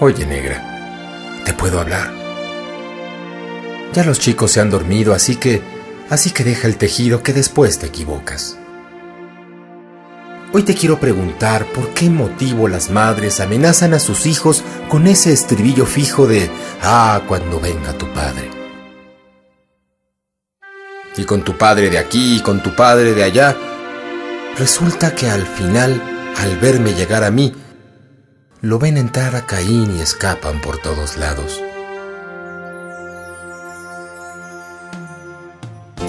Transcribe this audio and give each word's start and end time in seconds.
Oye, 0.00 0.26
negra, 0.26 1.42
¿te 1.44 1.52
puedo 1.52 1.80
hablar? 1.80 2.12
Ya 3.92 4.04
los 4.04 4.20
chicos 4.20 4.52
se 4.52 4.60
han 4.60 4.70
dormido, 4.70 5.12
así 5.12 5.34
que, 5.34 5.60
así 6.08 6.30
que 6.30 6.44
deja 6.44 6.68
el 6.68 6.76
tejido 6.76 7.24
que 7.24 7.32
después 7.32 7.80
te 7.80 7.86
equivocas. 7.86 8.56
Hoy 10.52 10.62
te 10.62 10.76
quiero 10.76 11.00
preguntar 11.00 11.66
por 11.72 11.94
qué 11.94 12.10
motivo 12.10 12.68
las 12.68 12.90
madres 12.90 13.40
amenazan 13.40 13.92
a 13.92 13.98
sus 13.98 14.26
hijos 14.26 14.62
con 14.88 15.08
ese 15.08 15.32
estribillo 15.32 15.84
fijo 15.84 16.28
de, 16.28 16.48
ah, 16.80 17.22
cuando 17.26 17.58
venga 17.58 17.92
tu 17.94 18.06
padre. 18.12 18.48
Y 21.16 21.24
con 21.24 21.42
tu 21.42 21.58
padre 21.58 21.90
de 21.90 21.98
aquí 21.98 22.36
y 22.36 22.40
con 22.40 22.62
tu 22.62 22.76
padre 22.76 23.14
de 23.14 23.24
allá, 23.24 23.56
resulta 24.56 25.16
que 25.16 25.28
al 25.28 25.44
final, 25.44 26.00
al 26.36 26.56
verme 26.58 26.94
llegar 26.94 27.24
a 27.24 27.32
mí, 27.32 27.52
lo 28.60 28.80
ven 28.80 28.96
entrar 28.96 29.36
a 29.36 29.46
Caín 29.46 29.96
y 29.96 30.00
escapan 30.00 30.60
por 30.60 30.78
todos 30.78 31.16
lados. 31.16 31.62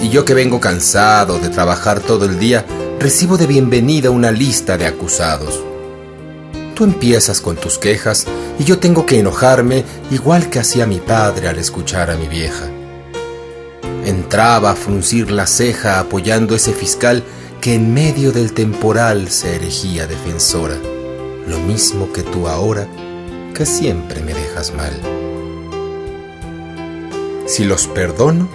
Y 0.02 0.08
yo 0.08 0.24
que 0.24 0.34
vengo 0.34 0.58
cansado 0.58 1.38
de 1.38 1.48
trabajar 1.48 2.00
todo 2.00 2.24
el 2.24 2.40
día, 2.40 2.64
recibo 2.98 3.36
de 3.36 3.46
bienvenida 3.46 4.10
una 4.10 4.32
lista 4.32 4.76
de 4.76 4.86
acusados. 4.86 5.62
Tú 6.74 6.82
empiezas 6.84 7.40
con 7.40 7.54
tus 7.56 7.78
quejas 7.78 8.26
y 8.58 8.64
yo 8.64 8.80
tengo 8.80 9.06
que 9.06 9.20
enojarme 9.20 9.84
igual 10.10 10.50
que 10.50 10.58
hacía 10.58 10.86
mi 10.86 10.98
padre 10.98 11.46
al 11.46 11.58
escuchar 11.58 12.10
a 12.10 12.16
mi 12.16 12.26
vieja. 12.26 12.64
Entraba 14.04 14.72
a 14.72 14.74
fruncir 14.74 15.30
la 15.30 15.46
ceja 15.46 16.00
apoyando 16.00 16.56
ese 16.56 16.72
fiscal 16.72 17.22
que 17.60 17.74
en 17.74 17.94
medio 17.94 18.32
del 18.32 18.54
temporal 18.54 19.30
se 19.30 19.54
erigía 19.54 20.06
defensora, 20.06 20.76
lo 21.50 21.58
mismo 21.58 22.12
que 22.12 22.22
tú 22.22 22.48
ahora, 22.48 22.88
que 23.54 23.66
siempre 23.66 24.22
me 24.22 24.32
dejas 24.32 24.72
mal. 24.72 24.92
Si 27.46 27.64
los 27.64 27.86
perdono, 27.88 28.48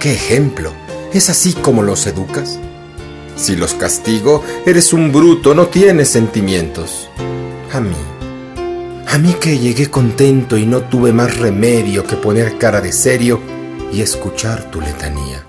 qué 0.00 0.14
ejemplo, 0.14 0.72
¿Es 1.12 1.30
así 1.30 1.54
como 1.54 1.82
los 1.82 2.06
educas? 2.06 2.58
Si 3.34 3.56
los 3.56 3.72
castigo, 3.72 4.44
eres 4.66 4.92
un 4.92 5.10
bruto, 5.10 5.54
no 5.54 5.68
tienes 5.68 6.10
sentimientos. 6.10 7.08
A 7.72 7.80
mí, 7.80 7.96
a 9.06 9.16
mí 9.16 9.32
que 9.40 9.58
llegué 9.58 9.90
contento 9.90 10.58
y 10.58 10.66
no 10.66 10.82
tuve 10.82 11.14
más 11.14 11.38
remedio 11.38 12.04
que 12.04 12.16
poner 12.16 12.58
cara 12.58 12.82
de 12.82 12.92
serio 12.92 13.40
y 13.90 14.02
escuchar 14.02 14.70
tu 14.70 14.82
letanía. 14.82 15.46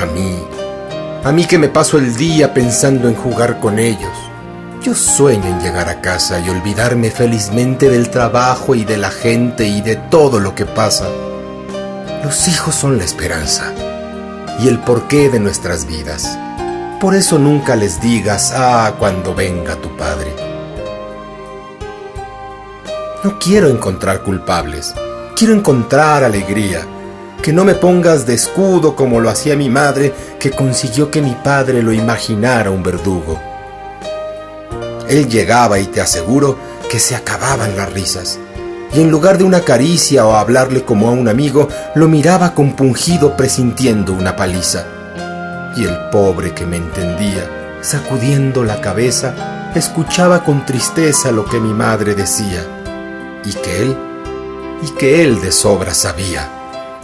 A 0.00 0.06
mí, 0.06 0.36
a 1.24 1.32
mí 1.32 1.44
que 1.44 1.58
me 1.58 1.68
paso 1.68 1.98
el 1.98 2.14
día 2.14 2.54
pensando 2.54 3.08
en 3.08 3.16
jugar 3.16 3.58
con 3.58 3.80
ellos. 3.80 4.12
Yo 4.88 4.94
sueño 4.94 5.44
en 5.44 5.60
llegar 5.60 5.90
a 5.90 6.00
casa 6.00 6.40
y 6.40 6.48
olvidarme 6.48 7.10
felizmente 7.10 7.90
del 7.90 8.08
trabajo 8.08 8.74
y 8.74 8.86
de 8.86 8.96
la 8.96 9.10
gente 9.10 9.66
y 9.66 9.82
de 9.82 9.96
todo 9.96 10.40
lo 10.40 10.54
que 10.54 10.64
pasa. 10.64 11.04
Los 12.24 12.48
hijos 12.48 12.74
son 12.74 12.96
la 12.96 13.04
esperanza 13.04 13.74
y 14.58 14.66
el 14.66 14.78
porqué 14.78 15.28
de 15.28 15.40
nuestras 15.40 15.86
vidas. 15.86 16.38
Por 17.02 17.14
eso 17.14 17.38
nunca 17.38 17.76
les 17.76 18.00
digas, 18.00 18.54
ah, 18.56 18.94
cuando 18.98 19.34
venga 19.34 19.76
tu 19.76 19.94
padre. 19.94 20.32
No 23.22 23.38
quiero 23.38 23.68
encontrar 23.68 24.22
culpables, 24.22 24.94
quiero 25.36 25.52
encontrar 25.52 26.24
alegría. 26.24 26.80
Que 27.42 27.52
no 27.52 27.66
me 27.66 27.74
pongas 27.74 28.24
de 28.24 28.32
escudo 28.32 28.96
como 28.96 29.20
lo 29.20 29.28
hacía 29.28 29.54
mi 29.54 29.68
madre, 29.68 30.14
que 30.40 30.50
consiguió 30.50 31.10
que 31.10 31.20
mi 31.20 31.34
padre 31.34 31.82
lo 31.82 31.92
imaginara 31.92 32.70
un 32.70 32.82
verdugo. 32.82 33.47
Él 35.08 35.28
llegaba 35.28 35.78
y 35.78 35.86
te 35.86 36.00
aseguro 36.00 36.58
que 36.90 36.98
se 36.98 37.16
acababan 37.16 37.76
las 37.76 37.92
risas 37.92 38.38
y 38.94 39.00
en 39.00 39.10
lugar 39.10 39.38
de 39.38 39.44
una 39.44 39.60
caricia 39.60 40.26
o 40.26 40.34
hablarle 40.34 40.84
como 40.84 41.08
a 41.08 41.12
un 41.12 41.28
amigo, 41.28 41.68
lo 41.94 42.08
miraba 42.08 42.54
compungido 42.54 43.36
presintiendo 43.36 44.12
una 44.12 44.34
paliza. 44.34 44.86
Y 45.76 45.84
el 45.84 45.96
pobre 46.10 46.54
que 46.54 46.64
me 46.64 46.78
entendía, 46.78 47.78
sacudiendo 47.82 48.64
la 48.64 48.80
cabeza, 48.80 49.70
escuchaba 49.74 50.42
con 50.42 50.64
tristeza 50.64 51.30
lo 51.32 51.44
que 51.44 51.60
mi 51.60 51.74
madre 51.74 52.14
decía, 52.14 52.64
y 53.44 53.52
que 53.52 53.82
él, 53.82 53.96
y 54.82 54.90
que 54.98 55.22
él 55.22 55.40
de 55.40 55.52
sobra 55.52 55.92
sabía, 55.92 56.48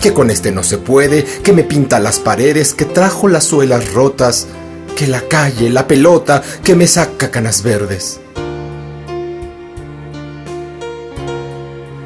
que 0.01 0.15
con 0.15 0.31
este 0.31 0.53
no 0.53 0.63
se 0.63 0.79
puede, 0.79 1.25
que 1.25 1.53
me 1.53 1.65
pinta 1.65 2.01
las 2.01 2.19
paredes, 2.19 2.73
que 2.73 2.87
trajo 2.87 3.29
las 3.29 3.45
suelas 3.45 3.93
rotas, 3.93 4.47
que 4.95 5.07
la 5.07 5.23
calle, 5.23 5.71
la 5.71 5.87
pelota, 5.87 6.43
que 6.63 6.75
me 6.75 6.87
saca 6.87 7.31
canas 7.31 7.63
verdes. 7.63 8.21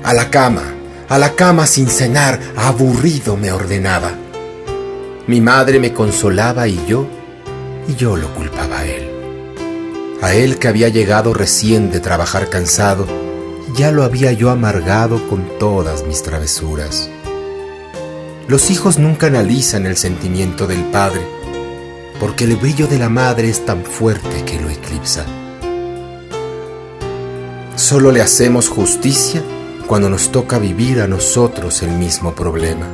A 0.04 0.14
la 0.14 0.30
cama, 0.30 0.62
a 1.08 1.18
la 1.18 1.34
cama 1.34 1.66
sin 1.66 1.88
cenar, 1.88 2.40
aburrido 2.56 3.36
me 3.36 3.52
ordenaba. 3.52 4.12
Mi 5.26 5.40
madre 5.40 5.78
me 5.78 5.92
consolaba 5.92 6.66
y 6.66 6.80
yo, 6.86 7.06
y 7.86 7.94
yo 7.94 8.16
lo 8.16 8.32
culpaba 8.34 8.78
a 8.78 8.86
él. 8.86 9.10
A 10.22 10.34
él 10.34 10.58
que 10.58 10.68
había 10.68 10.88
llegado 10.88 11.34
recién 11.34 11.90
de 11.90 12.00
trabajar 12.00 12.48
cansado, 12.48 13.06
ya 13.74 13.92
lo 13.92 14.02
había 14.02 14.32
yo 14.32 14.50
amargado 14.50 15.28
con 15.28 15.58
todas 15.58 16.04
mis 16.04 16.22
travesuras. 16.22 17.10
Los 18.48 18.70
hijos 18.70 18.98
nunca 18.98 19.26
analizan 19.26 19.84
el 19.84 19.96
sentimiento 19.96 20.66
del 20.66 20.84
padre, 20.86 21.20
porque 22.20 22.44
el 22.44 22.56
brillo 22.56 22.86
de 22.86 22.98
la 22.98 23.08
madre 23.08 23.48
es 23.48 23.64
tan 23.64 23.84
fuerte 23.84 24.44
que 24.44 24.60
lo 24.60 24.68
eclipsa. 24.68 25.24
Solo 27.76 28.10
le 28.10 28.22
hacemos 28.22 28.68
justicia 28.68 29.42
cuando 29.86 30.10
nos 30.10 30.32
toca 30.32 30.58
vivir 30.58 31.00
a 31.00 31.06
nosotros 31.06 31.82
el 31.82 31.90
mismo 31.92 32.34
problema. 32.34 32.86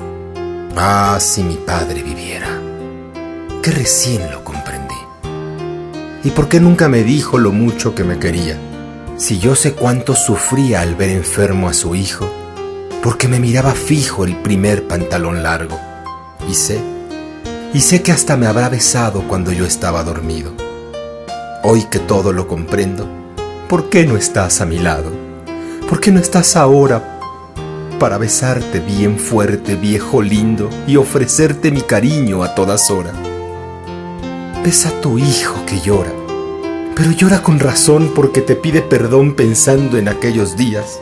Ah, 0.76 1.18
si 1.20 1.42
mi 1.42 1.54
padre 1.54 2.02
viviera, 2.02 2.60
que 3.62 3.70
recién 3.70 4.30
lo 4.30 4.44
comprendí. 4.44 4.94
¿Y 6.22 6.30
por 6.30 6.48
qué 6.48 6.60
nunca 6.60 6.88
me 6.88 7.02
dijo 7.02 7.38
lo 7.38 7.52
mucho 7.52 7.94
que 7.94 8.04
me 8.04 8.18
quería? 8.18 8.58
Si 9.16 9.38
yo 9.38 9.54
sé 9.54 9.72
cuánto 9.72 10.14
sufría 10.14 10.80
al 10.80 10.94
ver 10.96 11.10
enfermo 11.10 11.68
a 11.68 11.72
su 11.72 11.94
hijo, 11.94 12.28
porque 13.02 13.28
me 13.28 13.40
miraba 13.40 13.72
fijo 13.72 14.24
el 14.24 14.36
primer 14.36 14.86
pantalón 14.86 15.42
largo. 15.42 15.78
Y 16.48 16.54
sé, 16.54 16.80
y 17.74 17.80
sé 17.80 18.02
que 18.02 18.12
hasta 18.12 18.36
me 18.36 18.46
habrá 18.46 18.68
besado 18.68 19.26
cuando 19.26 19.50
yo 19.50 19.66
estaba 19.66 20.04
dormido. 20.04 20.52
Hoy 21.64 21.82
que 21.90 21.98
todo 21.98 22.32
lo 22.32 22.46
comprendo, 22.46 23.08
¿por 23.68 23.90
qué 23.90 24.06
no 24.06 24.16
estás 24.16 24.60
a 24.60 24.64
mi 24.64 24.78
lado? 24.78 25.10
¿Por 25.88 25.98
qué 25.98 26.12
no 26.12 26.20
estás 26.20 26.54
ahora 26.54 27.20
para 27.98 28.16
besarte 28.16 28.78
bien 28.78 29.18
fuerte, 29.18 29.74
viejo 29.74 30.22
lindo, 30.22 30.70
y 30.86 30.96
ofrecerte 30.96 31.72
mi 31.72 31.82
cariño 31.82 32.44
a 32.44 32.54
todas 32.54 32.92
horas? 32.92 33.16
Besa 34.64 34.90
a 34.90 35.00
tu 35.00 35.18
hijo 35.18 35.66
que 35.66 35.80
llora, 35.80 36.12
pero 36.94 37.10
llora 37.10 37.42
con 37.42 37.58
razón 37.58 38.12
porque 38.14 38.40
te 38.40 38.54
pide 38.54 38.82
perdón 38.82 39.34
pensando 39.34 39.98
en 39.98 40.08
aquellos 40.08 40.56
días, 40.56 41.00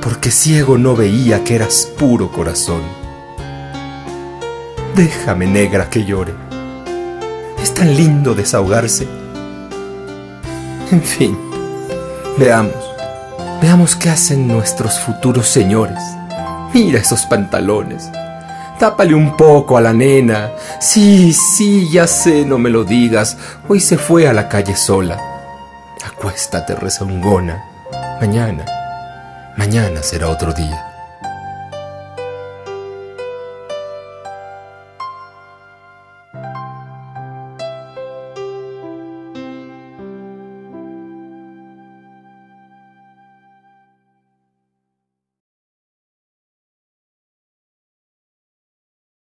porque 0.00 0.30
ciego 0.30 0.78
no 0.78 0.94
veía 0.94 1.42
que 1.42 1.56
eras 1.56 1.90
puro 1.98 2.30
corazón. 2.30 3.01
Déjame, 4.94 5.46
negra, 5.46 5.88
que 5.88 6.04
llore. 6.04 6.34
Es 7.62 7.72
tan 7.72 7.96
lindo 7.96 8.34
desahogarse. 8.34 9.08
En 10.90 11.02
fin, 11.02 11.38
veamos. 12.36 12.74
Veamos 13.62 13.96
qué 13.96 14.10
hacen 14.10 14.46
nuestros 14.46 15.00
futuros 15.00 15.48
señores. 15.48 15.98
Mira 16.74 16.98
esos 16.98 17.22
pantalones. 17.22 18.10
Tápale 18.78 19.14
un 19.14 19.34
poco 19.34 19.78
a 19.78 19.80
la 19.80 19.94
nena. 19.94 20.50
Sí, 20.78 21.32
sí, 21.32 21.88
ya 21.90 22.06
sé, 22.06 22.44
no 22.44 22.58
me 22.58 22.68
lo 22.68 22.84
digas. 22.84 23.38
Hoy 23.68 23.80
se 23.80 23.96
fue 23.96 24.28
a 24.28 24.34
la 24.34 24.50
calle 24.50 24.76
sola. 24.76 25.18
Acuéstate, 26.04 26.74
rezongona. 26.74 27.64
Mañana, 28.20 28.66
mañana 29.56 30.02
será 30.02 30.28
otro 30.28 30.52
día. 30.52 30.91